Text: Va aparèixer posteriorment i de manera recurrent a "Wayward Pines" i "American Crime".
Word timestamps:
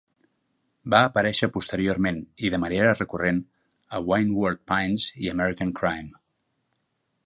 Va 0.93 1.01
aparèixer 1.09 1.49
posteriorment 1.57 2.17
i 2.47 2.51
de 2.55 2.61
manera 2.65 2.97
recurrent 2.97 3.45
a 3.99 4.03
"Wayward 4.09 4.65
Pines" 4.73 5.09
i 5.27 5.35
"American 5.39 5.81
Crime". 5.83 6.23